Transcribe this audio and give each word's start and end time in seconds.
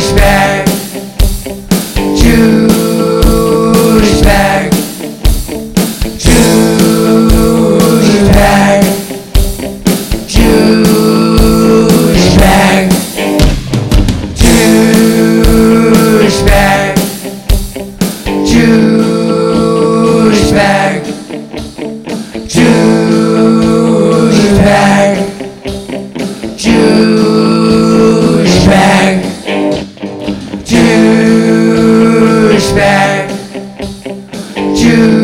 Spanish. 0.00 0.37
you. 34.84 35.17